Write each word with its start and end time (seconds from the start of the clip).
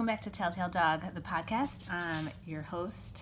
Welcome 0.00 0.14
back 0.14 0.22
to 0.22 0.30
Telltale 0.30 0.70
Dog, 0.70 1.14
the 1.14 1.20
podcast. 1.20 1.84
I'm 1.92 2.30
your 2.46 2.62
host. 2.62 3.20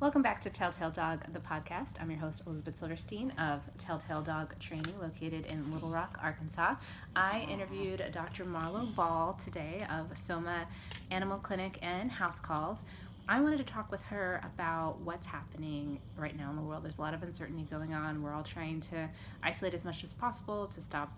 Welcome 0.00 0.22
back 0.22 0.40
to 0.40 0.42
Telltale 0.54 0.90
Dog, 0.90 1.20
the 1.32 1.40
podcast. 1.40 1.94
I'm 2.00 2.12
your 2.12 2.20
host, 2.20 2.42
Elizabeth 2.46 2.78
Silverstein 2.78 3.32
of 3.32 3.60
Telltale 3.76 4.22
Dog 4.22 4.56
Training, 4.60 4.94
located 5.02 5.50
in 5.50 5.72
Little 5.72 5.88
Rock, 5.88 6.16
Arkansas. 6.22 6.76
I 7.16 7.40
interviewed 7.50 8.04
Dr. 8.12 8.44
Marlo 8.44 8.94
Ball 8.94 9.32
today 9.32 9.84
of 9.90 10.16
Soma 10.16 10.68
Animal 11.10 11.38
Clinic 11.38 11.80
and 11.82 12.08
House 12.08 12.38
Calls. 12.38 12.84
I 13.28 13.40
wanted 13.40 13.58
to 13.58 13.64
talk 13.64 13.90
with 13.90 14.04
her 14.04 14.40
about 14.44 15.00
what's 15.00 15.26
happening 15.26 15.98
right 16.16 16.36
now 16.38 16.50
in 16.50 16.56
the 16.56 16.62
world. 16.62 16.84
There's 16.84 16.98
a 16.98 17.02
lot 17.02 17.14
of 17.14 17.24
uncertainty 17.24 17.66
going 17.68 17.92
on. 17.92 18.22
We're 18.22 18.32
all 18.32 18.44
trying 18.44 18.80
to 18.82 19.10
isolate 19.42 19.74
as 19.74 19.84
much 19.84 20.04
as 20.04 20.12
possible 20.12 20.68
to 20.68 20.80
stop 20.80 21.12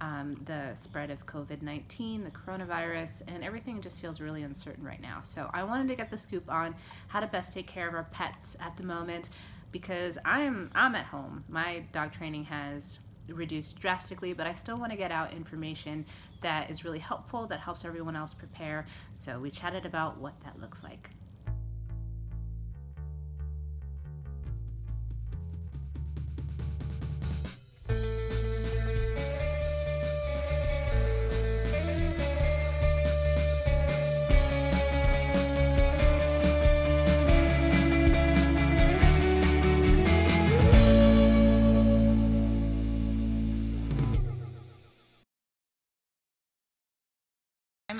um, 0.00 0.36
the 0.44 0.74
spread 0.74 1.10
of 1.10 1.26
COVID 1.26 1.62
19, 1.62 2.24
the 2.24 2.30
coronavirus, 2.30 3.22
and 3.28 3.42
everything 3.44 3.80
just 3.80 4.00
feels 4.00 4.20
really 4.20 4.42
uncertain 4.42 4.84
right 4.84 5.00
now. 5.00 5.20
So 5.22 5.50
I 5.52 5.62
wanted 5.64 5.88
to 5.88 5.96
get 5.96 6.10
the 6.10 6.18
scoop 6.18 6.50
on 6.50 6.74
how 7.08 7.20
to 7.20 7.26
best 7.26 7.52
take 7.52 7.66
care 7.66 7.88
of 7.88 7.94
our 7.94 8.04
pets 8.04 8.56
at 8.60 8.76
the 8.76 8.82
moment 8.82 9.30
because 9.72 10.18
I'm 10.24 10.70
I'm 10.74 10.94
at 10.94 11.06
home. 11.06 11.44
My 11.48 11.84
dog 11.92 12.12
training 12.12 12.44
has 12.44 12.98
reduced 13.28 13.78
drastically, 13.80 14.32
but 14.32 14.46
I 14.46 14.52
still 14.52 14.78
want 14.78 14.92
to 14.92 14.98
get 14.98 15.10
out 15.10 15.32
information 15.32 16.04
that 16.42 16.70
is 16.70 16.84
really 16.84 16.98
helpful 16.98 17.46
that 17.46 17.60
helps 17.60 17.84
everyone 17.84 18.16
else 18.16 18.34
prepare. 18.34 18.86
So 19.12 19.40
we 19.40 19.50
chatted 19.50 19.86
about 19.86 20.18
what 20.18 20.38
that 20.44 20.60
looks 20.60 20.82
like. 20.82 21.10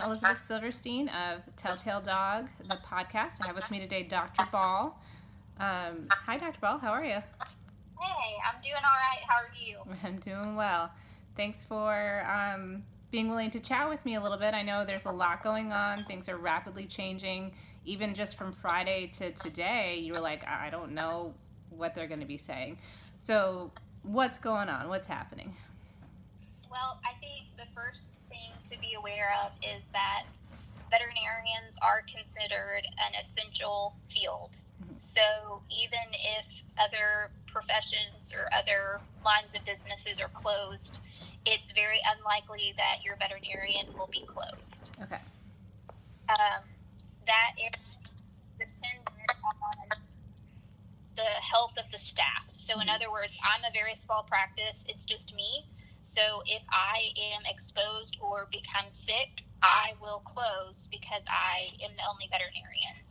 Elizabeth 0.05 0.45
Silverstein 0.45 1.09
of 1.09 1.41
Telltale 1.57 2.03
Dog, 2.03 2.49
the 2.69 2.77
podcast. 2.77 3.41
I 3.43 3.47
have 3.47 3.57
with 3.57 3.71
me 3.71 3.81
today 3.81 4.03
Dr. 4.03 4.47
Ball. 4.53 5.01
Um, 5.59 6.09
hi, 6.11 6.37
Dr. 6.37 6.61
Ball. 6.61 6.79
How 6.79 6.91
are 6.91 7.05
you? 7.05 7.23
Hey, 8.01 8.37
I'm 8.45 8.61
doing 8.63 8.75
all 8.77 8.83
right. 8.83 9.23
How 9.27 9.39
are 9.39 9.51
you? 9.59 9.79
I'm 10.05 10.19
doing 10.19 10.57
well. 10.57 10.91
Thanks 11.37 11.65
for 11.65 12.23
um, 12.29 12.83
being 13.11 13.31
willing 13.31 13.51
to 13.53 13.61
chat 13.61 13.89
with 13.89 14.05
me 14.05 14.17
a 14.17 14.21
little 14.21 14.37
bit. 14.37 14.53
I 14.53 14.61
know 14.61 14.85
there's 14.85 15.07
a 15.07 15.11
lot 15.11 15.43
going 15.43 15.73
on. 15.73 16.05
Things 16.05 16.29
are 16.29 16.37
rapidly 16.37 16.85
changing. 16.85 17.53
Even 17.87 18.15
just 18.15 18.37
from 18.37 18.53
Friday 18.53 19.11
to 19.15 19.31
today, 19.31 19.99
you 20.03 20.13
were 20.13 20.21
like, 20.21 20.47
I 20.47 20.69
don't 20.69 20.93
know 20.93 21.33
what 21.71 21.95
they're 21.95 22.09
going 22.09 22.21
to 22.21 22.27
be 22.27 22.37
saying. 22.37 22.79
So, 23.17 23.73
what's 24.03 24.37
going 24.37 24.69
on? 24.69 24.89
What's 24.91 25.07
happening? 25.07 25.57
Well, 26.71 27.01
I 27.05 27.15
think 27.21 27.47
the 27.57 27.67
first 27.75 28.13
to 28.71 28.79
be 28.79 28.95
aware 28.95 29.33
of 29.45 29.53
is 29.63 29.85
that 29.93 30.25
veterinarians 30.91 31.79
are 31.83 32.03
considered 32.07 32.87
an 32.87 33.13
essential 33.19 33.95
field. 34.11 34.57
Mm-hmm. 34.83 34.99
So 34.99 35.63
even 35.71 36.07
if 36.39 36.47
other 36.79 37.31
professions 37.47 38.33
or 38.35 38.49
other 38.55 39.01
lines 39.25 39.55
of 39.55 39.65
businesses 39.65 40.21
are 40.21 40.31
closed, 40.35 40.99
it's 41.47 41.71
very 41.73 42.01
unlikely 42.17 42.75
that 42.77 43.05
your 43.05 43.17
veterinarian 43.17 43.87
will 43.97 44.09
be 44.11 44.25
closed. 44.27 44.91
Okay. 45.03 45.21
Um, 46.29 46.65
that 47.27 47.53
is 47.59 47.79
dependent 48.59 49.09
on 49.09 49.99
the 51.17 51.31
health 51.43 51.75
of 51.79 51.91
the 51.93 51.99
staff. 51.99 52.49
So, 52.53 52.75
in 52.75 52.87
mm-hmm. 52.87 52.91
other 52.91 53.11
words, 53.11 53.37
I'm 53.43 53.65
a 53.65 53.73
very 53.73 53.95
small 53.95 54.25
practice, 54.25 54.83
it's 54.89 55.05
just 55.05 55.35
me. 55.35 55.67
So 56.15 56.43
if 56.47 56.63
I 56.71 57.11
am 57.35 57.43
exposed 57.45 58.17
or 58.21 58.47
become 58.53 58.87
sick, 58.93 59.43
I 59.63 59.99
will 60.01 60.23
close 60.23 60.87
because 60.91 61.27
I 61.27 61.75
am 61.83 61.91
the 61.97 62.07
only 62.07 62.31
veterinarian. 62.31 63.03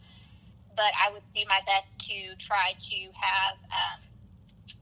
But 0.76 0.96
I 0.96 1.12
would 1.12 1.24
do 1.36 1.44
my 1.48 1.60
best 1.68 2.00
to 2.08 2.36
try 2.40 2.74
to 2.80 3.00
have 3.12 3.60
um, 3.68 4.00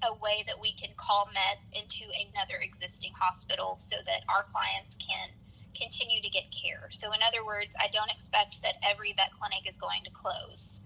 a 0.04 0.14
way 0.14 0.46
that 0.46 0.62
we 0.62 0.74
can 0.74 0.90
call 0.98 1.28
meds 1.34 1.66
into 1.74 2.06
another 2.14 2.62
existing 2.62 3.12
hospital 3.18 3.78
so 3.80 3.98
that 4.06 4.22
our 4.30 4.46
clients 4.54 4.96
can 5.02 5.30
continue 5.76 6.22
to 6.22 6.30
get 6.30 6.46
care. 6.54 6.90
So, 6.92 7.12
in 7.14 7.20
other 7.26 7.44
words, 7.44 7.72
I 7.80 7.88
don't 7.92 8.12
expect 8.12 8.62
that 8.62 8.76
every 8.86 9.14
vet 9.14 9.32
clinic 9.40 9.68
is 9.68 9.76
going 9.78 10.04
to 10.06 10.12
close 10.12 10.80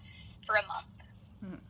for 0.46 0.56
a 0.56 0.66
month. 0.66 0.96
Mm-hmm. 1.44 1.60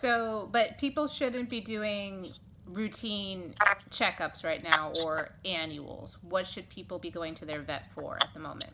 So, 0.00 0.48
but 0.50 0.78
people 0.78 1.06
shouldn't 1.06 1.50
be 1.50 1.60
doing 1.60 2.32
routine 2.72 3.54
checkups 3.90 4.44
right 4.44 4.62
now 4.62 4.92
or 5.02 5.30
annuals? 5.44 6.18
What 6.22 6.46
should 6.46 6.68
people 6.68 6.98
be 6.98 7.10
going 7.10 7.34
to 7.36 7.44
their 7.44 7.60
vet 7.60 7.90
for 7.98 8.18
at 8.20 8.32
the 8.34 8.40
moment? 8.40 8.72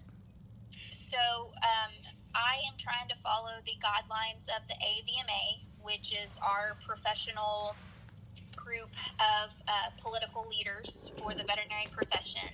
So, 0.92 1.18
um, 1.18 1.92
I 2.34 2.60
am 2.68 2.74
trying 2.78 3.08
to 3.08 3.16
follow 3.22 3.52
the 3.64 3.72
guidelines 3.80 4.44
of 4.52 4.66
the 4.68 4.74
AVMA, 4.74 5.64
which 5.82 6.12
is 6.12 6.28
our 6.42 6.76
professional 6.86 7.74
group 8.54 8.90
of 9.20 9.54
uh, 9.68 9.94
political 10.02 10.46
leaders 10.48 11.10
for 11.18 11.32
the 11.32 11.44
veterinary 11.44 11.86
profession. 11.92 12.50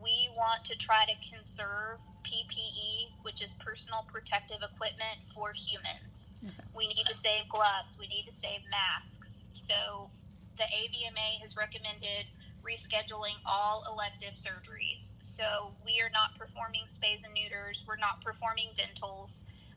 We 0.00 0.30
want 0.36 0.64
to 0.66 0.76
try 0.76 1.04
to 1.06 1.16
conserve 1.34 1.98
PPE, 2.22 3.22
which 3.22 3.42
is 3.42 3.54
personal 3.58 4.06
protective 4.12 4.58
equipment 4.62 5.18
for 5.34 5.52
humans. 5.52 6.36
Okay. 6.44 6.54
We 6.76 6.86
need 6.88 7.06
to 7.08 7.14
save 7.14 7.48
gloves, 7.48 7.96
we 7.98 8.06
need 8.06 8.26
to 8.26 8.32
save 8.32 8.60
masks. 8.70 9.30
So, 9.52 10.10
the 10.58 10.66
AVMA 10.66 11.38
has 11.40 11.56
recommended 11.56 12.26
rescheduling 12.66 13.38
all 13.46 13.86
elective 13.86 14.34
surgeries. 14.34 15.14
So 15.22 15.72
we 15.86 16.02
are 16.02 16.10
not 16.10 16.34
performing 16.34 16.90
spays 16.90 17.22
and 17.22 17.32
neuters, 17.32 17.86
we're 17.86 18.02
not 18.02 18.20
performing 18.20 18.74
dentals. 18.74 19.32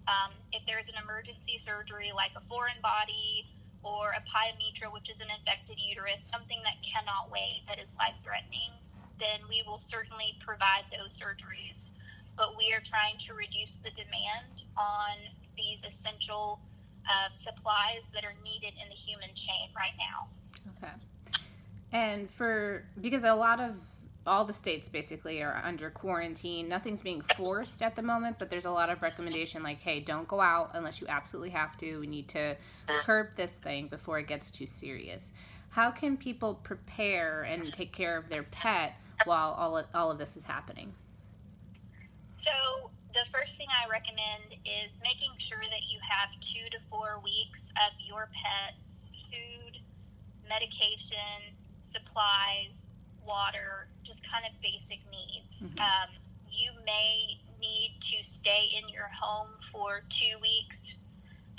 Um, 0.10 0.34
if 0.52 0.66
there's 0.66 0.90
an 0.90 0.98
emergency 0.98 1.62
surgery 1.62 2.10
like 2.10 2.34
a 2.34 2.42
foreign 2.50 2.82
body 2.82 3.46
or 3.86 4.18
a 4.18 4.22
pyometra, 4.26 4.90
which 4.90 5.14
is 5.14 5.22
an 5.22 5.30
infected 5.30 5.78
uterus, 5.78 6.26
something 6.34 6.58
that 6.66 6.82
cannot 6.82 7.30
wait, 7.30 7.62
that 7.70 7.78
is 7.78 7.94
life 8.02 8.18
threatening, 8.26 8.74
then 9.22 9.46
we 9.46 9.62
will 9.70 9.82
certainly 9.86 10.34
provide 10.42 10.90
those 10.90 11.14
surgeries. 11.14 11.78
But 12.34 12.58
we 12.58 12.74
are 12.74 12.82
trying 12.82 13.22
to 13.30 13.38
reduce 13.38 13.78
the 13.86 13.94
demand 13.94 14.66
on 14.74 15.14
these 15.54 15.78
essential 15.86 16.58
uh, 17.06 17.30
supplies 17.38 18.02
that 18.18 18.26
are 18.26 18.38
needed 18.42 18.74
in 18.82 18.90
the 18.90 18.98
human 18.98 19.30
chain 19.38 19.70
right 19.78 19.94
now. 20.02 20.26
Okay. 20.78 20.94
And 21.92 22.30
for 22.30 22.84
because 23.00 23.24
a 23.24 23.34
lot 23.34 23.60
of 23.60 23.76
all 24.26 24.46
the 24.46 24.54
states 24.54 24.88
basically 24.88 25.42
are 25.42 25.62
under 25.64 25.90
quarantine. 25.90 26.70
Nothing's 26.70 27.02
being 27.02 27.22
forced 27.22 27.82
at 27.82 27.96
the 27.96 28.02
moment, 28.02 28.38
but 28.38 28.50
there's 28.50 28.66
a 28.66 28.72
lot 28.72 28.90
of 28.90 29.02
recommendation 29.02 29.64
like, 29.64 29.80
hey, 29.80 30.00
don't 30.00 30.28
go 30.28 30.40
out 30.40 30.72
unless 30.74 31.02
you 31.02 31.08
absolutely 31.08 31.50
have 31.50 31.76
to. 31.78 32.00
We 32.00 32.08
need 32.08 32.28
to 32.30 32.56
curb 32.88 33.36
this 33.36 33.56
thing 33.56 33.88
before 33.88 34.20
it 34.20 34.28
gets 34.28 34.52
too 34.52 34.68
serious. 34.68 35.32
How 35.70 35.90
can 35.90 36.18
people 36.18 36.56
prepare 36.56 37.44
and 37.44 37.74
take 37.74 37.94
care 37.94 38.18
of 38.18 38.30
their 38.30 38.44
pet 38.44 38.96
while 39.26 39.52
all 39.54 39.78
of, 39.78 39.86
all 39.96 40.12
of 40.12 40.18
this 40.18 40.38
is 40.38 40.44
happening? 40.44 40.94
So, 42.44 42.92
the 43.14 43.26
first 43.32 43.58
thing 43.58 43.68
I 43.70 43.90
recommend 43.90 44.60
is 44.66 44.92
making 45.02 45.32
sure 45.38 45.62
that 45.62 45.84
you 45.90 46.00
have 46.04 46.30
two 46.42 46.70
to 46.72 46.78
four 46.90 47.22
weeks 47.24 47.64
of 47.78 47.94
your 48.06 48.30
pet's 48.34 48.78
food, 49.32 49.61
medication, 50.52 51.56
supplies, 51.96 52.76
water, 53.24 53.88
just 54.04 54.20
kind 54.28 54.44
of 54.44 54.52
basic 54.60 55.00
needs. 55.08 55.56
Mm-hmm. 55.64 55.80
Um, 55.80 56.10
you 56.52 56.76
may 56.84 57.40
need 57.64 57.96
to 58.12 58.28
stay 58.28 58.76
in 58.76 58.92
your 58.92 59.08
home 59.16 59.56
for 59.72 60.04
two 60.12 60.36
weeks. 60.44 60.92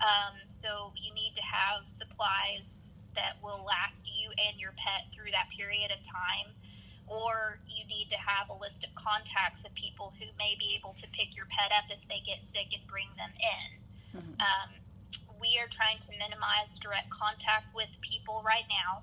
Um, 0.04 0.36
so 0.52 0.92
you 1.00 1.14
need 1.14 1.32
to 1.40 1.44
have 1.44 1.88
supplies 1.88 2.68
that 3.16 3.40
will 3.40 3.64
last 3.64 4.04
you 4.04 4.28
and 4.36 4.60
your 4.60 4.76
pet 4.76 5.08
through 5.14 5.32
that 5.32 5.48
period 5.56 5.88
of 5.88 6.00
time. 6.04 6.52
Or 7.08 7.60
you 7.68 7.84
need 7.88 8.08
to 8.10 8.20
have 8.20 8.48
a 8.48 8.56
list 8.56 8.84
of 8.84 8.90
contacts 8.96 9.64
of 9.64 9.72
people 9.74 10.12
who 10.20 10.26
may 10.36 10.56
be 10.58 10.76
able 10.76 10.96
to 11.00 11.06
pick 11.12 11.36
your 11.36 11.46
pet 11.48 11.72
up 11.72 11.88
if 11.88 12.00
they 12.08 12.20
get 12.24 12.40
sick 12.44 12.72
and 12.72 12.82
bring 12.88 13.08
them 13.16 13.32
in. 13.36 13.66
Mm-hmm. 14.16 14.40
Um, 14.40 14.70
we 15.42 15.58
are 15.58 15.66
trying 15.74 15.98
to 15.98 16.14
minimize 16.14 16.70
direct 16.78 17.10
contact 17.10 17.74
with 17.74 17.90
people 17.98 18.46
right 18.46 18.64
now. 18.70 19.02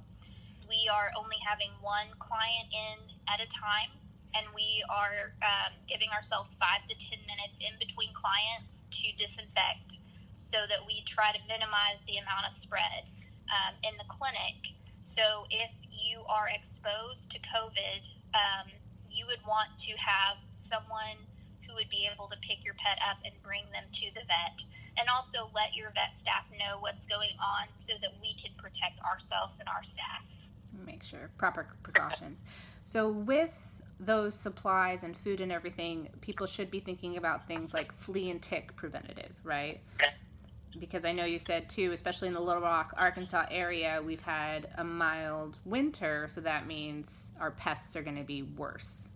We 0.72 0.88
are 0.88 1.12
only 1.20 1.36
having 1.44 1.76
one 1.84 2.08
client 2.24 2.72
in 2.72 3.12
at 3.28 3.44
a 3.44 3.50
time. 3.52 3.92
and 4.38 4.46
we 4.54 4.86
are 4.94 5.34
um, 5.42 5.74
giving 5.90 6.08
ourselves 6.14 6.54
five 6.62 6.86
to 6.86 6.94
10 6.94 7.18
minutes 7.26 7.58
in 7.58 7.74
between 7.82 8.14
clients 8.14 8.86
to 8.94 9.10
disinfect 9.18 9.98
so 10.38 10.70
that 10.70 10.86
we 10.86 11.02
try 11.10 11.34
to 11.34 11.42
minimize 11.50 11.98
the 12.06 12.22
amount 12.22 12.46
of 12.46 12.54
spread 12.54 13.10
um, 13.50 13.74
in 13.82 13.98
the 13.98 14.06
clinic. 14.06 14.78
So 15.02 15.50
if 15.50 15.74
you 15.90 16.22
are 16.30 16.46
exposed 16.46 17.34
to 17.34 17.42
COVID, 17.42 18.02
um, 18.38 18.70
you 19.10 19.26
would 19.26 19.42
want 19.50 19.74
to 19.90 19.98
have 19.98 20.38
someone 20.70 21.18
who 21.66 21.74
would 21.74 21.90
be 21.90 22.06
able 22.06 22.30
to 22.30 22.38
pick 22.46 22.62
your 22.62 22.78
pet 22.78 23.02
up 23.02 23.18
and 23.26 23.34
bring 23.42 23.66
them 23.74 23.90
to 23.98 24.14
the 24.14 24.22
vet 24.30 24.62
and 24.98 25.08
also 25.10 25.50
let 25.54 25.76
your 25.76 25.90
vet 25.92 26.14
staff 26.20 26.46
know 26.58 26.80
what's 26.80 27.06
going 27.06 27.36
on 27.40 27.68
so 27.88 27.94
that 28.02 28.12
we 28.22 28.36
can 28.42 28.52
protect 28.58 29.00
ourselves 29.02 29.56
and 29.60 29.68
our 29.70 29.84
staff. 29.84 30.24
Make 30.86 31.04
sure 31.04 31.30
proper 31.38 31.68
precautions. 31.84 32.40
So 32.84 33.10
with 33.10 33.70
those 34.00 34.34
supplies 34.34 35.04
and 35.04 35.16
food 35.16 35.42
and 35.42 35.52
everything, 35.52 36.10
people 36.22 36.48
should 36.48 36.72
be 36.72 36.80
thinking 36.80 37.18
about 37.18 37.48
things 37.48 37.74
like 37.74 37.94
flea 37.94 38.32
and 38.32 38.42
tick 38.42 38.76
preventative, 38.76 39.36
right? 39.44 39.82
Because 40.80 41.04
I 41.04 41.12
know 41.12 41.26
you 41.26 41.40
said 41.40 41.70
too, 41.70 41.92
especially 41.92 42.30
in 42.30 42.34
the 42.34 42.40
Little 42.40 42.62
Rock, 42.62 42.94
Arkansas 42.96 43.46
area, 43.52 44.02
we've 44.04 44.22
had 44.22 44.70
a 44.78 44.84
mild 44.84 45.58
winter, 45.66 46.28
so 46.30 46.42
that 46.42 46.68
means 46.68 47.32
our 47.40 47.52
pests 47.52 47.96
are 47.96 48.04
going 48.04 48.18
to 48.18 48.24
be 48.24 48.44
worse. 48.44 49.10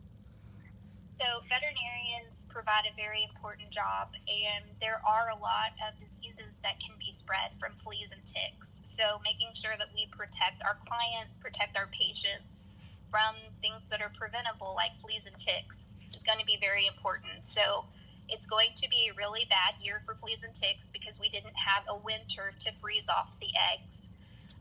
So, 1.19 1.25
veterinarians 1.47 2.32
provide 2.53 2.85
a 2.85 2.93
very 2.93 3.25
important 3.25 3.73
job, 3.73 4.13
and 4.29 4.69
there 4.77 5.01
are 5.01 5.33
a 5.33 5.39
lot 5.41 5.73
of 5.81 5.97
diseases 5.97 6.53
that 6.61 6.77
can 6.77 6.93
be 7.01 7.09
spread 7.09 7.57
from 7.57 7.73
fleas 7.81 8.13
and 8.13 8.21
ticks. 8.29 8.77
So, 8.85 9.17
making 9.25 9.57
sure 9.57 9.73
that 9.81 9.89
we 9.97 10.05
protect 10.13 10.61
our 10.61 10.77
clients, 10.85 11.41
protect 11.41 11.73
our 11.73 11.89
patients 11.89 12.69
from 13.09 13.33
things 13.65 13.81
that 13.89 14.05
are 14.05 14.13
preventable, 14.13 14.77
like 14.77 14.93
fleas 15.01 15.25
and 15.25 15.33
ticks, 15.35 15.89
is 16.13 16.21
going 16.21 16.37
to 16.37 16.45
be 16.45 16.61
very 16.61 16.85
important. 16.85 17.41
So, 17.41 17.89
it's 18.29 18.45
going 18.45 18.71
to 18.77 18.87
be 18.87 19.09
a 19.09 19.13
really 19.17 19.49
bad 19.49 19.75
year 19.81 19.99
for 20.05 20.15
fleas 20.15 20.45
and 20.45 20.53
ticks 20.53 20.87
because 20.93 21.19
we 21.19 21.27
didn't 21.33 21.57
have 21.57 21.83
a 21.89 21.97
winter 21.97 22.53
to 22.63 22.69
freeze 22.79 23.09
off 23.09 23.33
the 23.41 23.51
eggs. 23.57 24.07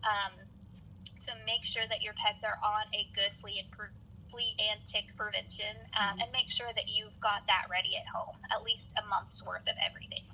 Um, 0.02 0.32
so, 1.20 1.36
make 1.44 1.62
sure 1.62 1.84
that 1.92 2.00
your 2.00 2.16
pets 2.16 2.42
are 2.42 2.56
on 2.64 2.88
a 2.96 3.04
good 3.12 3.36
flea 3.36 3.60
and 3.60 3.70
flea 4.32 4.56
and 4.70 4.84
tick 4.84 5.04
prevention, 5.16 5.76
um, 6.00 6.18
and 6.18 6.32
make 6.32 6.50
sure 6.50 6.68
that 6.74 6.88
you've 6.88 7.18
got 7.20 7.46
that 7.46 7.66
ready 7.70 7.96
at 7.96 8.06
home, 8.06 8.36
at 8.50 8.62
least 8.62 8.92
a 9.02 9.06
month's 9.08 9.44
worth 9.44 9.62
of 9.62 9.76
everything. 9.86 10.24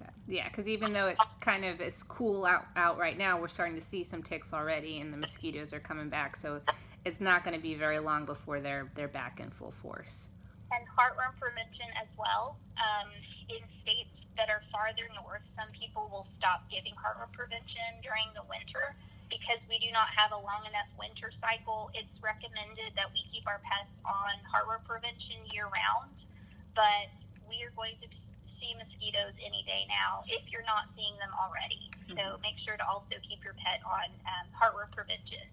Okay. 0.00 0.10
Yeah, 0.28 0.48
because 0.48 0.68
even 0.68 0.92
though 0.92 1.06
it's 1.06 1.24
kind 1.40 1.64
of 1.64 1.80
it's 1.80 2.02
cool 2.02 2.44
out 2.44 2.66
out 2.76 2.98
right 2.98 3.16
now, 3.16 3.40
we're 3.40 3.48
starting 3.48 3.76
to 3.76 3.84
see 3.84 4.04
some 4.04 4.22
ticks 4.22 4.52
already, 4.52 5.00
and 5.00 5.12
the 5.12 5.16
mosquitoes 5.16 5.72
are 5.72 5.80
coming 5.80 6.08
back. 6.08 6.36
So 6.36 6.60
it's 7.04 7.20
not 7.20 7.44
going 7.44 7.56
to 7.56 7.62
be 7.62 7.74
very 7.74 7.98
long 7.98 8.26
before 8.26 8.60
they're 8.60 8.90
they're 8.94 9.08
back 9.08 9.40
in 9.40 9.50
full 9.50 9.72
force. 9.72 10.28
And 10.72 10.84
heartworm 10.88 11.38
prevention 11.40 11.86
as 12.02 12.08
well. 12.18 12.58
Um, 12.76 13.08
in 13.48 13.62
states 13.80 14.22
that 14.36 14.50
are 14.50 14.62
farther 14.72 15.06
north, 15.14 15.46
some 15.46 15.68
people 15.72 16.10
will 16.10 16.24
stop 16.24 16.68
giving 16.68 16.92
heartworm 16.94 17.32
prevention 17.32 17.86
during 18.02 18.26
the 18.34 18.42
winter 18.50 18.96
because 19.28 19.66
we 19.68 19.78
do 19.78 19.90
not 19.90 20.08
have 20.14 20.30
a 20.32 20.38
long 20.38 20.62
enough 20.66 20.86
winter 20.98 21.30
cycle, 21.30 21.90
it's 21.94 22.22
recommended 22.22 22.94
that 22.94 23.10
we 23.12 23.22
keep 23.30 23.46
our 23.46 23.60
pets 23.66 23.98
on 24.06 24.38
heartworm 24.46 24.84
prevention 24.86 25.36
year 25.50 25.66
round. 25.66 26.26
But 26.74 27.10
we 27.48 27.62
are 27.64 27.72
going 27.74 27.98
to 28.02 28.08
see 28.46 28.74
mosquitoes 28.78 29.36
any 29.44 29.62
day 29.66 29.84
now 29.88 30.24
if 30.26 30.50
you're 30.50 30.66
not 30.66 30.88
seeing 30.94 31.14
them 31.18 31.30
already. 31.34 31.90
So 32.00 32.14
mm-hmm. 32.14 32.42
make 32.42 32.58
sure 32.58 32.76
to 32.76 32.86
also 32.86 33.16
keep 33.22 33.44
your 33.44 33.54
pet 33.54 33.80
on 33.84 34.08
um, 34.26 34.46
heartworm 34.54 34.90
prevention 34.94 35.44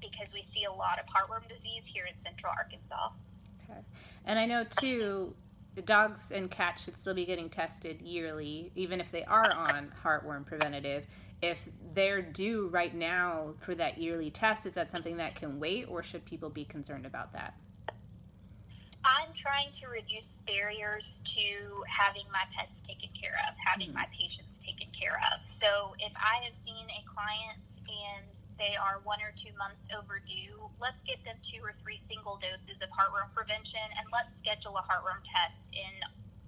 because 0.00 0.32
we 0.32 0.42
see 0.42 0.64
a 0.64 0.72
lot 0.72 0.98
of 0.98 1.06
heartworm 1.06 1.48
disease 1.48 1.86
here 1.86 2.04
in 2.06 2.18
central 2.20 2.52
Arkansas. 2.56 3.10
Okay. 3.64 3.80
And 4.24 4.38
I 4.38 4.46
know 4.46 4.64
too, 4.64 5.34
dogs 5.84 6.30
and 6.30 6.50
cats 6.50 6.84
should 6.84 6.96
still 6.96 7.14
be 7.14 7.24
getting 7.24 7.48
tested 7.48 8.02
yearly, 8.02 8.70
even 8.74 9.00
if 9.00 9.10
they 9.10 9.24
are 9.24 9.52
on 9.52 9.92
heartworm 10.04 10.46
preventative 10.46 11.06
if 11.42 11.68
they're 11.94 12.22
due 12.22 12.68
right 12.68 12.94
now 12.94 13.54
for 13.60 13.74
that 13.74 13.98
yearly 13.98 14.30
test, 14.30 14.66
is 14.66 14.74
that 14.74 14.90
something 14.90 15.16
that 15.18 15.34
can 15.34 15.60
wait, 15.60 15.84
or 15.88 16.02
should 16.02 16.24
people 16.24 16.48
be 16.48 16.64
concerned 16.64 17.06
about 17.06 17.32
that? 17.32 17.54
I'm 19.06 19.30
trying 19.38 19.70
to 19.78 19.86
reduce 19.86 20.34
barriers 20.50 21.22
to 21.38 21.46
having 21.86 22.26
my 22.34 22.42
pets 22.50 22.82
taken 22.82 23.10
care 23.14 23.38
of, 23.46 23.54
having 23.54 23.94
mm-hmm. 23.94 24.02
my 24.02 24.10
patients 24.10 24.58
taken 24.58 24.90
care 24.90 25.22
of. 25.30 25.46
So 25.46 25.94
if 26.02 26.10
I 26.18 26.42
have 26.42 26.58
seen 26.66 26.90
a 26.90 27.02
client 27.06 27.62
and 27.86 28.26
they 28.58 28.74
are 28.74 28.98
one 29.06 29.22
or 29.22 29.30
two 29.38 29.54
months 29.54 29.86
overdue, 29.94 30.58
let's 30.82 31.06
get 31.06 31.22
them 31.22 31.38
two 31.38 31.62
or 31.62 31.70
three 31.86 32.02
single 32.02 32.34
doses 32.42 32.82
of 32.82 32.90
heartworm 32.90 33.30
prevention 33.30 33.86
and 33.94 34.10
let's 34.10 34.34
schedule 34.34 34.74
a 34.74 34.82
heartworm 34.82 35.22
test 35.22 35.70
in 35.70 35.94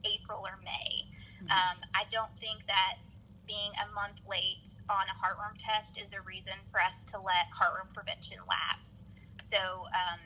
April 0.02 0.42
or 0.42 0.58
May. 0.66 1.06
Mm-hmm. 1.38 1.54
Um, 1.54 1.78
I 1.94 2.10
don't 2.10 2.34
think 2.42 2.66
that 2.66 3.06
being 3.48 3.72
a 3.80 3.88
month 3.96 4.20
late 4.28 4.68
on 4.92 5.08
a 5.08 5.16
heartworm 5.16 5.56
test 5.56 5.96
is 5.96 6.12
a 6.12 6.20
reason 6.22 6.54
for 6.68 6.78
us 6.78 7.08
to 7.10 7.16
let 7.16 7.48
heartworm 7.50 7.88
prevention 7.96 8.36
lapse. 8.44 9.08
So 9.48 9.88
um, 9.96 10.20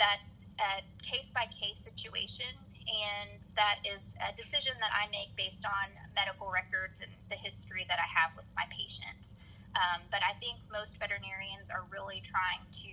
that's 0.00 0.48
a 0.56 0.80
case 1.04 1.28
by 1.28 1.44
case 1.52 1.84
situation, 1.84 2.48
and 2.88 3.44
that 3.54 3.84
is 3.84 4.16
a 4.24 4.32
decision 4.32 4.72
that 4.80 4.90
I 4.90 5.06
make 5.12 5.36
based 5.36 5.68
on 5.68 5.92
medical 6.16 6.48
records 6.48 7.04
and 7.04 7.12
the 7.28 7.36
history 7.36 7.84
that 7.92 8.00
I 8.00 8.08
have 8.08 8.32
with 8.34 8.48
my 8.56 8.64
patients. 8.72 9.36
Um, 9.76 10.04
but 10.08 10.24
I 10.24 10.32
think 10.40 10.60
most 10.72 10.96
veterinarians 10.96 11.68
are 11.68 11.84
really 11.92 12.24
trying 12.24 12.64
to 12.84 12.92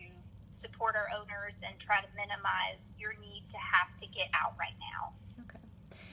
support 0.51 0.99
our 0.99 1.07
owners 1.15 1.55
and 1.63 1.79
try 1.79 2.03
to 2.03 2.09
minimize 2.19 2.83
your 2.99 3.15
need 3.19 3.47
to 3.47 3.59
have 3.59 3.95
to 3.99 4.05
get 4.11 4.27
out 4.35 4.59
right 4.59 4.75
now. 4.79 5.15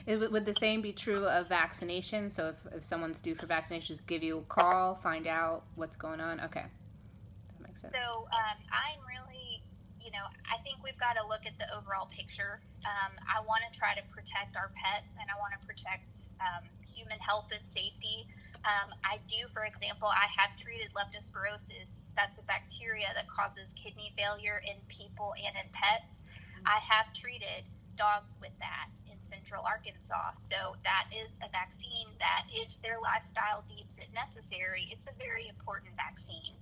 Would 0.07 0.45
the 0.45 0.55
same 0.59 0.81
be 0.81 0.93
true 0.93 1.25
of 1.25 1.49
vaccination? 1.49 2.29
So 2.29 2.47
if, 2.47 2.55
if 2.73 2.83
someone's 2.83 3.19
due 3.19 3.35
for 3.35 3.45
vaccinations, 3.45 3.99
give 4.07 4.23
you 4.23 4.37
a 4.39 4.41
call, 4.47 4.95
find 4.95 5.27
out 5.27 5.63
what's 5.75 5.97
going 5.97 6.21
on. 6.21 6.39
Okay, 6.39 6.63
that 6.63 7.59
makes 7.59 7.81
sense. 7.81 7.91
So 7.91 8.23
um, 8.31 8.57
I'm 8.71 9.03
really, 9.03 9.59
you 9.99 10.11
know, 10.11 10.23
I 10.47 10.63
think 10.63 10.79
we've 10.79 10.97
got 10.97 11.19
to 11.19 11.27
look 11.27 11.43
at 11.43 11.59
the 11.59 11.67
overall 11.75 12.07
picture. 12.07 12.63
Um, 12.87 13.19
I 13.27 13.43
want 13.43 13.67
to 13.67 13.71
try 13.77 13.99
to 13.99 14.03
protect 14.07 14.55
our 14.55 14.71
pets, 14.79 15.11
and 15.19 15.27
I 15.27 15.35
want 15.43 15.51
to 15.59 15.61
protect 15.67 16.07
um, 16.39 16.63
human 16.87 17.19
health 17.19 17.51
and 17.51 17.63
safety. 17.67 18.31
Um, 18.63 18.95
I 19.03 19.19
do, 19.27 19.51
for 19.51 19.67
example, 19.67 20.07
I 20.07 20.31
have 20.39 20.55
treated 20.55 20.87
leptospirosis. 20.95 21.91
That's 22.15 22.39
a 22.39 22.45
bacteria 22.47 23.11
that 23.11 23.27
causes 23.27 23.75
kidney 23.75 24.15
failure 24.15 24.63
in 24.63 24.79
people 24.87 25.35
and 25.35 25.51
in 25.59 25.67
pets. 25.75 26.23
Mm-hmm. 26.23 26.63
I 26.63 26.79
have 26.79 27.11
treated 27.11 27.67
dogs 27.97 28.37
with 28.39 28.53
that 28.61 28.93
in 29.09 29.17
central 29.19 29.65
Arkansas. 29.65 30.37
So 30.37 30.77
that 30.85 31.09
is 31.11 31.33
a 31.41 31.49
vaccine 31.49 32.07
that, 32.21 32.45
if 32.53 32.69
their 32.81 33.01
lifestyle 33.01 33.65
deems 33.67 33.91
it 33.97 34.13
necessary, 34.13 34.87
it's 34.93 35.09
a 35.09 35.15
very 35.17 35.49
important 35.49 35.97
vaccine. 35.97 36.55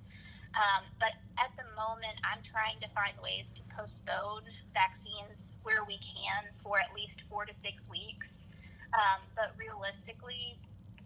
Um, 0.56 0.88
but 1.04 1.20
at 1.36 1.52
the 1.60 1.68
moment, 1.76 2.16
I'm 2.24 2.40
trying 2.40 2.80
to 2.80 2.88
find 2.96 3.12
ways 3.20 3.52
to 3.60 3.62
postpone 3.76 4.48
vaccines 4.72 5.60
where 5.68 5.84
we 5.84 6.00
can 6.00 6.48
for 6.64 6.80
at 6.80 6.96
least 6.96 7.28
four 7.28 7.44
to 7.44 7.54
six 7.54 7.90
weeks. 7.92 8.48
Um, 8.96 9.20
but 9.36 9.52
realistically, 9.60 10.56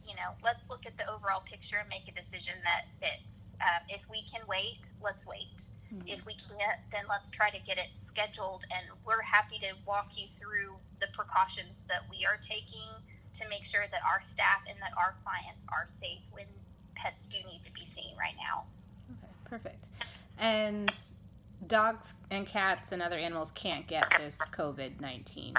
you 0.06 0.14
know, 0.14 0.38
let's 0.44 0.70
look 0.70 0.86
at 0.86 0.98
the 0.98 1.10
overall 1.10 1.42
picture 1.42 1.78
and 1.82 1.90
make 1.90 2.06
a 2.06 2.14
decision 2.14 2.54
that 2.62 2.94
fits. 3.02 3.58
Um, 3.62 3.82
if 3.90 4.02
we 4.10 4.22
can 4.30 4.46
wait, 4.48 4.90
let's 5.02 5.26
wait. 5.26 5.66
Mm-hmm. 5.94 6.08
If 6.08 6.26
we 6.26 6.34
can't, 6.34 6.80
then 6.92 7.04
let's 7.10 7.32
try 7.32 7.50
to 7.50 7.60
get 7.66 7.78
it 7.78 7.88
scheduled. 8.08 8.66
And 8.72 8.86
we're 9.06 9.22
happy 9.22 9.60
to 9.60 9.74
walk 9.86 10.12
you 10.16 10.28
through 10.40 10.76
the 11.00 11.08
precautions 11.14 11.84
that 11.88 12.02
we 12.10 12.26
are 12.26 12.38
taking 12.38 12.90
to 13.36 13.48
make 13.50 13.66
sure 13.66 13.86
that 13.92 14.02
our 14.06 14.22
staff 14.22 14.62
and 14.68 14.78
that 14.82 14.92
our 14.98 15.16
clients 15.24 15.66
are 15.70 15.86
safe 15.86 16.22
when 16.32 16.46
pets 16.96 17.26
do 17.26 17.38
need 17.48 17.62
to 17.64 17.72
be 17.72 17.86
seen 17.86 18.16
right 18.18 18.36
now. 18.38 18.66
Okay, 19.12 19.34
perfect. 19.46 19.86
And 20.38 20.92
dogs 21.66 22.14
and 22.30 22.46
cats 22.46 22.92
and 22.92 23.02
other 23.02 23.18
animals 23.18 23.52
can't 23.52 23.88
get 23.88 24.14
this 24.18 24.38
COVID 24.38 25.00
19 25.00 25.56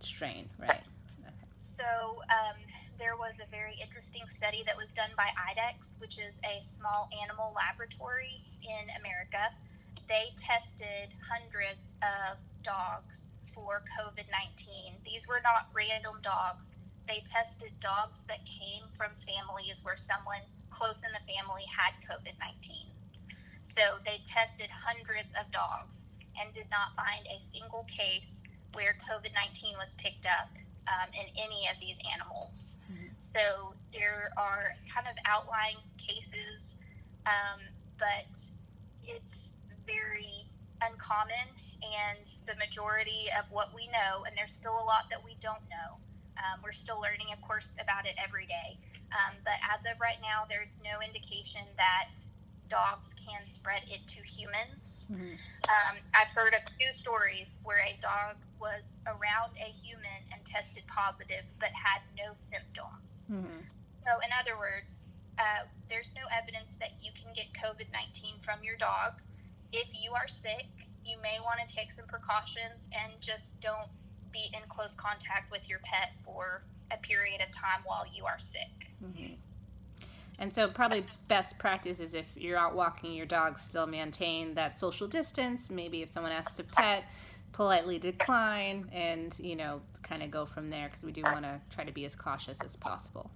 strain, 0.00 0.48
right? 0.58 0.82
Okay. 1.22 1.34
So, 1.54 1.84
um, 1.84 2.56
there 3.00 3.16
was 3.16 3.40
a 3.40 3.48
very 3.48 3.80
interesting 3.80 4.28
study 4.28 4.60
that 4.68 4.76
was 4.76 4.92
done 4.92 5.08
by 5.16 5.32
IDEXX, 5.32 5.96
which 5.96 6.20
is 6.20 6.36
a 6.44 6.60
small 6.60 7.08
animal 7.24 7.56
laboratory 7.56 8.44
in 8.60 8.92
America. 9.00 9.56
They 10.04 10.36
tested 10.36 11.16
hundreds 11.24 11.96
of 12.04 12.36
dogs 12.60 13.40
for 13.56 13.80
COVID 13.96 14.28
19. 14.28 15.00
These 15.00 15.24
were 15.24 15.40
not 15.40 15.72
random 15.72 16.20
dogs. 16.20 16.68
They 17.08 17.24
tested 17.24 17.72
dogs 17.80 18.20
that 18.28 18.44
came 18.44 18.84
from 19.00 19.16
families 19.24 19.80
where 19.80 19.96
someone 19.96 20.44
close 20.68 21.00
in 21.00 21.08
the 21.16 21.24
family 21.24 21.64
had 21.72 21.96
COVID 22.04 22.36
19. 22.36 22.92
So 23.64 23.96
they 24.04 24.20
tested 24.28 24.68
hundreds 24.68 25.32
of 25.40 25.48
dogs 25.48 25.96
and 26.36 26.52
did 26.52 26.68
not 26.68 26.92
find 27.00 27.24
a 27.32 27.40
single 27.40 27.88
case 27.88 28.44
where 28.76 28.92
COVID 29.08 29.32
19 29.32 29.80
was 29.80 29.96
picked 29.96 30.28
up 30.28 30.52
um, 30.88 31.08
in 31.12 31.26
any 31.36 31.68
of 31.68 31.76
these 31.80 31.96
animals. 32.12 32.76
Mm-hmm. 32.90 33.12
So 33.16 33.74
there 33.92 34.32
are 34.36 34.76
kind 34.92 35.06
of 35.06 35.16
outlying 35.26 35.76
cases, 35.98 36.76
um, 37.26 37.60
but 37.98 38.32
it's 39.02 39.52
very 39.86 40.46
uncommon 40.80 41.52
and 41.80 42.24
the 42.46 42.54
majority 42.56 43.28
of 43.36 43.48
what 43.50 43.72
we 43.74 43.88
know, 43.88 44.24
and 44.24 44.36
there's 44.36 44.52
still 44.52 44.76
a 44.76 44.84
lot 44.84 45.08
that 45.10 45.24
we 45.24 45.36
don't 45.40 45.64
know. 45.68 45.96
Um, 46.36 46.60
we're 46.64 46.76
still 46.76 47.00
learning, 47.00 47.32
of 47.32 47.40
course, 47.40 47.72
about 47.80 48.06
it 48.06 48.16
every 48.16 48.46
day. 48.46 48.80
Um, 49.12 49.36
but 49.44 49.60
as 49.60 49.84
of 49.84 50.00
right 50.00 50.20
now, 50.22 50.44
there's 50.48 50.76
no 50.84 51.04
indication 51.04 51.64
that 51.76 52.24
dogs 52.70 53.12
can 53.18 53.46
spread 53.46 53.82
it 53.90 54.06
to 54.06 54.22
humans. 54.22 55.06
Mm-hmm. 55.10 55.34
Um, 55.68 55.94
I've 56.14 56.30
heard 56.30 56.54
a 56.54 56.62
few 56.78 56.94
stories 56.94 57.58
where 57.62 57.82
a 57.82 57.98
dog 58.00 58.36
was 58.60 59.02
around 59.06 59.58
a 59.58 59.68
human 59.68 60.24
and 60.32 60.40
tested 60.46 60.84
positive 60.86 61.44
but 61.58 61.70
had 61.74 62.00
no 62.16 62.32
symptoms. 62.34 63.26
Mm-hmm. 63.30 63.66
So, 64.06 64.10
in 64.24 64.30
other 64.32 64.56
words, 64.56 65.04
uh, 65.38 65.66
there's 65.90 66.12
no 66.14 66.22
evidence 66.32 66.76
that 66.80 66.96
you 67.02 67.10
can 67.12 67.34
get 67.34 67.52
COVID 67.52 67.92
19 67.92 68.40
from 68.40 68.62
your 68.62 68.76
dog. 68.76 69.20
If 69.72 69.88
you 69.92 70.12
are 70.14 70.28
sick, 70.28 70.70
you 71.04 71.16
may 71.22 71.38
want 71.42 71.60
to 71.66 71.68
take 71.68 71.92
some 71.92 72.06
precautions 72.06 72.88
and 72.94 73.20
just 73.20 73.58
don't 73.60 73.90
be 74.32 74.50
in 74.54 74.62
close 74.68 74.94
contact 74.94 75.50
with 75.50 75.68
your 75.68 75.80
pet 75.82 76.12
for 76.24 76.62
a 76.90 76.96
period 76.98 77.40
of 77.40 77.50
time 77.50 77.82
while 77.84 78.04
you 78.12 78.24
are 78.26 78.38
sick. 78.38 78.92
Mm-hmm. 79.02 79.34
And 80.40 80.52
so, 80.52 80.68
probably 80.68 81.04
best 81.28 81.58
practice 81.58 82.00
is 82.00 82.14
if 82.14 82.24
you're 82.34 82.56
out 82.56 82.74
walking 82.74 83.12
your 83.12 83.26
dog, 83.26 83.58
still 83.58 83.86
maintain 83.86 84.54
that 84.54 84.78
social 84.78 85.06
distance. 85.06 85.68
Maybe 85.68 86.00
if 86.00 86.10
someone 86.10 86.32
asks 86.32 86.54
to 86.54 86.64
pet, 86.64 87.04
politely 87.52 87.98
decline, 87.98 88.88
and 88.90 89.38
you 89.38 89.54
know, 89.54 89.82
kind 90.02 90.22
of 90.22 90.30
go 90.30 90.46
from 90.46 90.68
there 90.68 90.88
because 90.88 91.04
we 91.04 91.12
do 91.12 91.20
want 91.22 91.44
to 91.44 91.60
try 91.68 91.84
to 91.84 91.92
be 91.92 92.06
as 92.06 92.16
cautious 92.16 92.58
as 92.64 92.74
possible. 92.74 93.30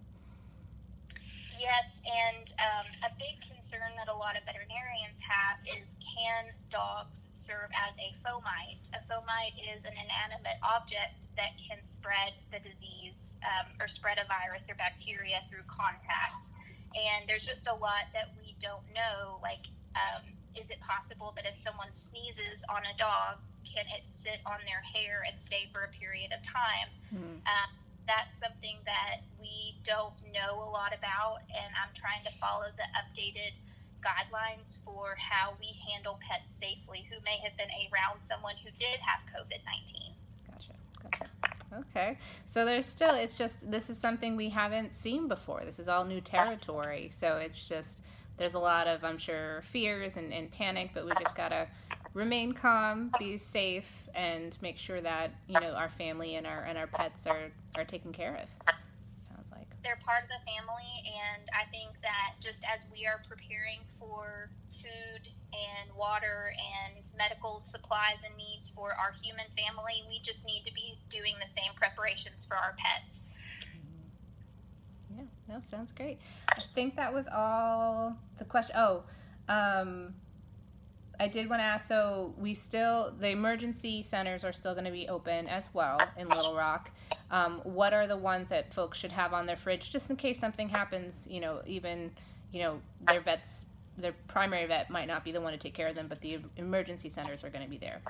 Yes, 1.61 1.85
and 2.09 2.49
um, 2.57 2.89
a 3.05 3.13
big 3.21 3.37
concern 3.45 3.93
that 4.01 4.09
a 4.09 4.17
lot 4.17 4.37
of 4.37 4.45
veterinarians 4.49 5.21
have 5.21 5.61
is 5.69 5.85
can 6.01 6.57
dogs 6.73 7.21
serve 7.37 7.69
as 7.77 7.93
a 8.01 8.17
fomite? 8.25 8.81
A 8.97 9.05
fomite 9.05 9.61
is 9.61 9.85
an 9.85 9.93
inanimate 9.93 10.57
object 10.65 11.29
that 11.37 11.53
can 11.61 11.85
spread 11.85 12.33
the 12.49 12.65
disease 12.65 13.37
um, 13.45 13.77
or 13.77 13.89
spread 13.89 14.17
a 14.17 14.25
virus 14.25 14.65
or 14.73 14.75
bacteria 14.75 15.45
through 15.53 15.69
contact 15.69 16.41
and 16.95 17.29
there's 17.29 17.45
just 17.45 17.67
a 17.67 17.75
lot 17.75 18.11
that 18.15 18.31
we 18.39 18.55
don't 18.63 18.87
know. 18.95 19.43
Like, 19.43 19.67
um, 19.99 20.23
is 20.55 20.71
it 20.71 20.79
possible 20.81 21.35
that 21.37 21.45
if 21.47 21.59
someone 21.59 21.91
sneezes 21.93 22.63
on 22.71 22.87
a 22.87 22.95
dog, 22.97 23.43
can 23.67 23.85
it 23.91 24.07
sit 24.11 24.39
on 24.47 24.63
their 24.67 24.83
hair 24.83 25.27
and 25.27 25.35
stay 25.43 25.67
for 25.75 25.83
a 25.83 25.91
period 25.91 26.31
of 26.31 26.41
time? 26.47 26.89
Mm-hmm. 27.11 27.43
Um, 27.43 27.71
that's 28.07 28.39
something 28.39 28.79
that 28.85 29.25
we 29.41 29.75
don't 29.83 30.15
know 30.31 30.61
a 30.61 30.69
lot 30.69 30.93
about, 30.93 31.43
and 31.51 31.73
I'm 31.75 31.91
trying 31.97 32.23
to 32.29 32.33
follow 32.39 32.69
the 32.77 32.87
updated 32.95 33.57
guidelines 34.05 34.79
for 34.85 35.17
how 35.17 35.57
we 35.59 35.73
handle 35.89 36.21
pets 36.21 36.53
safely 36.53 37.09
who 37.09 37.17
may 37.25 37.41
have 37.41 37.57
been 37.57 37.73
around 37.89 38.21
someone 38.21 38.55
who 38.61 38.69
did 38.77 39.01
have 39.01 39.25
COVID 39.33 39.65
19. 39.65 40.13
Gotcha. 40.47 40.77
Gotcha. 41.01 41.54
Okay. 41.77 42.19
So 42.47 42.65
there's 42.65 42.87
still, 42.87 43.15
it's 43.15 43.37
just, 43.37 43.71
this 43.71 43.91
is 43.91 43.99
something 43.99 44.37
we 44.37 44.51
haven't 44.51 44.95
seen 44.95 45.29
before. 45.29 45.63
This 45.65 45.79
is 45.79 45.89
all 45.89 46.05
new 46.05 46.21
territory. 46.21 47.11
So 47.15 47.37
it's 47.37 47.69
just, 47.69 48.03
there's 48.37 48.55
a 48.55 48.59
lot 48.59 48.87
of, 48.87 49.05
I'm 49.05 49.19
sure, 49.19 49.63
fears 49.71 50.17
and, 50.17 50.33
and 50.33 50.51
panic, 50.51 50.91
but 50.95 51.05
we 51.05 51.13
just 51.23 51.37
got 51.37 51.49
to 51.49 51.67
remain 52.15 52.53
calm, 52.53 53.11
be 53.19 53.37
safe, 53.37 54.09
and 54.15 54.57
make 54.63 54.79
sure 54.79 55.01
that, 55.01 55.33
you 55.49 55.59
know, 55.61 55.73
our 55.73 55.89
family 55.89 56.37
and 56.37 56.47
our, 56.47 56.63
and 56.63 56.79
our 56.79 56.87
pets 56.87 57.27
are, 57.27 57.51
are 57.77 57.85
taken 57.85 58.13
care 58.13 58.37
of. 58.37 58.75
Sounds 59.29 59.51
like. 59.51 59.67
They're 59.83 59.99
part 60.05 60.23
of 60.23 60.29
the 60.29 60.45
family, 60.45 61.03
and 61.05 61.49
I 61.53 61.69
think 61.71 62.01
that 62.03 62.35
just 62.41 62.61
as 62.65 62.87
we 62.93 63.07
are 63.07 63.21
preparing 63.29 63.81
for 63.99 64.49
food 64.83 65.29
and 65.55 65.97
water 65.97 66.53
and 66.53 67.05
medical 67.17 67.63
supplies 67.65 68.17
and 68.27 68.37
needs 68.37 68.71
for 68.75 68.93
our 68.93 69.15
human 69.23 69.47
family. 69.57 70.03
We 70.09 70.21
just 70.23 70.45
need 70.45 70.65
to 70.67 70.73
be 70.73 70.99
doing 71.11 71.35
the 71.41 71.47
same 71.47 71.73
preparations 71.77 72.45
for 72.45 72.57
our 72.57 72.75
pets. 72.77 73.19
Yeah, 75.15 75.25
no, 75.49 75.61
sounds 75.71 75.93
great. 75.93 76.19
I 76.51 76.61
think 76.75 76.97
that 76.97 77.13
was 77.13 77.27
all 77.33 78.17
the 78.39 78.45
question. 78.45 78.77
Oh, 78.77 79.05
um, 79.49 80.15
I 81.21 81.29
did 81.29 81.49
want 81.49 81.61
to 81.61 81.65
ask. 81.65 81.87
So 81.87 82.35
we 82.37 82.55
still 82.55 83.15
the 83.19 83.29
emergency 83.29 84.03
centers 84.03 84.45
are 84.45 84.53
still 84.53 84.73
going 84.73 84.87
to 84.87 84.91
be 84.91 85.09
open 85.09 85.49
as 85.49 85.69
well 85.73 85.99
in 86.17 86.29
Little 86.29 86.57
Rock. 86.57 86.91
Um, 87.31 87.61
what 87.65 87.93
are 87.95 88.07
the 88.07 88.17
ones 88.17 88.49
that 88.49 88.73
folks 88.73 88.99
should 88.99 89.13
have 89.13 89.33
on 89.33 89.47
their 89.47 89.57
fridge 89.57 89.91
just 89.91 90.11
in 90.11 90.17
case 90.17 90.39
something 90.39 90.69
happens? 90.69 91.27
You 91.31 91.41
know, 91.41 91.63
even 91.67 92.11
you 92.53 92.63
know 92.63 92.81
their 93.07 93.21
vets 93.21 93.67
their 93.97 94.13
primary 94.29 94.67
vet 94.67 94.91
might 94.91 95.07
not 95.07 95.25
be 95.25 95.33
the 95.33 95.41
one 95.41 95.53
to 95.53 95.59
take 95.59 95.75
care 95.75 95.89
of 95.89 95.95
them, 95.95 96.07
but 96.09 96.21
the 96.21 96.39
emergency 96.57 97.09
centers 97.09 97.45
are 97.45 97.51
going 97.51 97.65
to 97.65 97.71
be 97.71 97.79
there. 97.79 98.03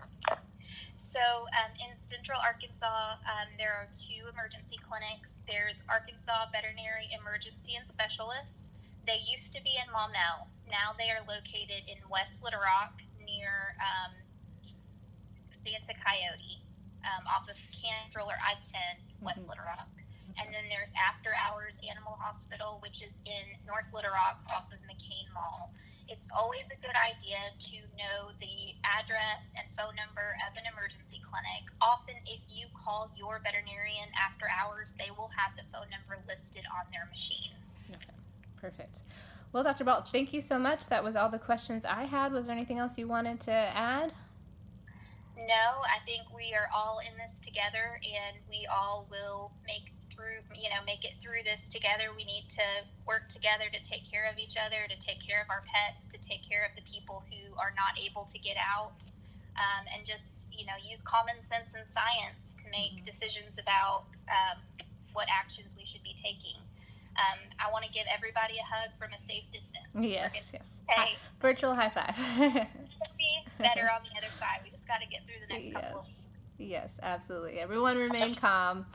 So 0.99 1.21
um, 1.55 1.71
in 1.79 1.95
Central 2.03 2.41
Arkansas, 2.43 3.23
um, 3.23 3.49
there 3.59 3.71
are 3.71 3.87
two 3.95 4.27
emergency 4.27 4.81
clinics. 4.83 5.39
There's 5.47 5.79
Arkansas 5.89 6.51
Veterinary 6.51 7.07
Emergency 7.15 7.79
and 7.79 7.87
Specialists. 7.87 8.75
They 9.07 9.23
used 9.23 9.53
to 9.55 9.63
be 9.63 9.79
in 9.79 9.87
Maumelle. 9.95 10.51
Now 10.67 10.97
they 10.99 11.15
are 11.15 11.23
located 11.23 11.87
in 11.87 12.03
West 12.11 12.43
Little 12.43 12.65
Rock 12.65 12.99
near 13.23 13.79
um, 13.79 14.11
Santo 15.63 15.95
Coyote, 16.03 16.67
um, 17.07 17.23
off 17.31 17.47
of 17.47 17.57
Cantrell 17.71 18.27
or 18.27 18.41
I-10, 18.41 18.99
West 19.23 19.39
mm-hmm. 19.39 19.55
Little 19.55 19.71
Rock. 19.71 19.94
And 20.39 20.51
then 20.51 20.67
there's 20.67 20.91
After 20.99 21.31
Hours 21.39 21.79
Animal 21.87 22.19
Hospital, 22.19 22.83
which 22.83 23.03
is 23.03 23.15
in 23.25 23.45
North 23.67 23.87
Little 23.95 24.11
Rock 24.11 24.43
off 24.51 24.67
of 24.75 24.83
McCain 24.85 25.31
Mall. 25.31 25.71
It's 26.11 26.29
always 26.37 26.67
a 26.69 26.79
good 26.85 26.95
idea 26.95 27.41
to 27.73 27.77
know 27.97 28.35
the 28.37 28.77
address 28.85 29.41
and 29.57 29.65
phone 29.73 29.97
number 29.97 30.37
of 30.45 30.53
an 30.59 30.69
emergency 30.69 31.23
clinic. 31.25 31.65
Often, 31.81 32.21
if 32.29 32.45
you 32.51 32.69
call 32.77 33.09
your 33.17 33.41
veterinarian 33.41 34.13
after 34.13 34.45
hours, 34.51 34.93
they 35.01 35.09
will 35.17 35.33
have 35.33 35.57
the 35.57 35.65
phone 35.73 35.89
number 35.89 36.21
listed 36.29 36.69
on 36.69 36.85
their 36.93 37.09
machine. 37.09 37.57
Okay, 37.89 38.13
perfect. 38.61 39.01
Well, 39.55 39.63
Dr. 39.63 39.85
Ball, 39.85 40.03
thank 40.03 40.35
you 40.35 40.43
so 40.43 40.59
much. 40.59 40.89
That 40.89 41.05
was 41.05 41.17
all 41.17 41.31
the 41.31 41.39
questions 41.39 41.87
I 41.87 42.05
had. 42.05 42.33
Was 42.33 42.47
there 42.47 42.57
anything 42.57 42.79
else 42.79 42.99
you 42.99 43.07
wanted 43.07 43.41
to 43.49 43.55
add? 43.55 44.13
No, 45.39 45.81
I 45.87 46.05
think 46.05 46.29
we 46.35 46.55
are 46.55 46.69
all 46.75 47.01
in 47.01 47.17
this 47.17 47.33
together 47.41 48.01
and 48.03 48.37
we 48.49 48.67
all 48.67 49.07
will 49.11 49.53
make 49.67 49.94
through 50.15 50.41
you 50.55 50.71
know 50.71 50.81
make 50.87 51.05
it 51.05 51.19
through 51.21 51.43
this 51.45 51.61
together 51.69 52.15
we 52.17 52.25
need 52.25 52.47
to 52.51 52.65
work 53.07 53.29
together 53.29 53.67
to 53.71 53.81
take 53.83 54.07
care 54.09 54.27
of 54.31 54.39
each 54.39 54.57
other 54.57 54.87
to 54.89 54.99
take 55.03 55.21
care 55.21 55.43
of 55.43 55.51
our 55.51 55.63
pets 55.67 56.07
to 56.11 56.19
take 56.23 56.43
care 56.47 56.65
of 56.65 56.73
the 56.79 56.85
people 56.89 57.23
who 57.31 57.53
are 57.59 57.75
not 57.75 57.99
able 57.99 58.25
to 58.31 58.39
get 58.39 58.57
out 58.57 58.99
um, 59.59 59.85
and 59.93 60.07
just 60.07 60.49
you 60.51 60.67
know 60.67 60.79
use 60.83 61.03
common 61.03 61.37
sense 61.43 61.75
and 61.75 61.85
science 61.91 62.55
to 62.59 62.67
make 62.71 62.99
mm-hmm. 62.99 63.07
decisions 63.07 63.59
about 63.59 64.09
um, 64.31 64.59
what 65.13 65.27
actions 65.31 65.75
we 65.79 65.85
should 65.85 66.03
be 66.03 66.15
taking 66.15 66.59
um, 67.15 67.39
I 67.63 67.71
want 67.71 67.85
to 67.85 67.93
give 67.93 68.07
everybody 68.11 68.59
a 68.59 68.67
hug 68.67 68.91
from 68.99 69.11
a 69.15 69.21
safe 69.23 69.45
distance. 69.53 69.87
Yes, 69.95 70.51
yes. 70.53 70.79
Hey, 70.89 71.15
virtual 71.41 71.73
high 71.73 71.91
five. 71.91 72.17
be 73.17 73.45
better 73.59 73.83
on 73.83 74.03
the 74.03 74.19
other 74.19 74.33
side. 74.39 74.61
We 74.65 74.71
just 74.71 74.87
got 74.87 75.01
to 75.01 75.07
get 75.07 75.23
through 75.25 75.47
the 75.47 75.55
next 75.55 75.67
yes. 75.67 75.75
couple. 75.75 76.07
Yes, 76.59 76.91
absolutely. 77.03 77.61
Everyone 77.61 77.99
remain 77.99 78.35
calm 78.41 78.87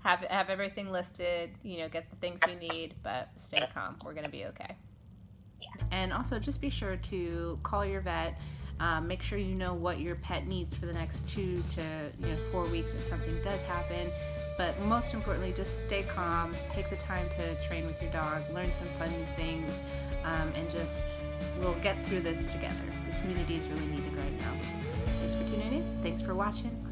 have 0.00 0.20
have 0.20 0.50
everything 0.50 0.90
listed. 0.90 1.50
You 1.62 1.78
know, 1.78 1.88
get 1.88 2.10
the 2.10 2.16
things 2.16 2.40
you 2.48 2.54
need, 2.56 2.94
but 3.02 3.28
stay 3.36 3.62
calm. 3.74 3.96
We're 4.04 4.14
gonna 4.14 4.28
be 4.28 4.46
okay. 4.46 4.76
Yeah. 5.60 5.68
And 5.90 6.12
also, 6.12 6.38
just 6.38 6.60
be 6.60 6.70
sure 6.70 6.96
to 6.96 7.58
call 7.62 7.84
your 7.84 8.00
vet. 8.00 8.38
Um, 8.80 9.08
make 9.08 9.22
sure 9.22 9.38
you 9.38 9.56
know 9.56 9.74
what 9.74 9.98
your 9.98 10.14
pet 10.14 10.46
needs 10.46 10.76
for 10.76 10.86
the 10.86 10.92
next 10.92 11.28
two 11.28 11.62
to 11.70 11.82
you 12.20 12.28
know 12.28 12.36
four 12.52 12.64
weeks 12.66 12.94
if 12.94 13.02
something 13.04 13.36
does 13.42 13.62
happen. 13.62 14.10
But 14.56 14.80
most 14.82 15.14
importantly, 15.14 15.52
just 15.52 15.86
stay 15.86 16.02
calm. 16.02 16.54
Take 16.70 16.90
the 16.90 16.96
time 16.96 17.28
to 17.30 17.54
train 17.66 17.86
with 17.86 18.00
your 18.02 18.10
dog. 18.12 18.42
Learn 18.52 18.70
some 18.76 18.88
fun 18.98 19.10
new 19.10 19.26
things, 19.36 19.72
um, 20.24 20.52
and 20.54 20.68
just 20.70 21.08
we'll 21.60 21.74
get 21.74 22.04
through 22.06 22.20
this 22.20 22.46
together. 22.46 22.74
The 23.10 23.16
community 23.18 23.56
is 23.56 23.66
really 23.68 23.86
needed 23.86 24.14
right 24.16 24.40
now. 24.40 24.54
Thanks 25.20 25.34
for 25.34 25.44
tuning 25.44 25.72
in. 25.74 25.98
Thanks 26.02 26.22
for 26.22 26.34
watching. 26.34 26.87